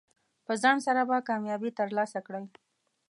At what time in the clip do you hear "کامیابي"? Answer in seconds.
1.29-1.71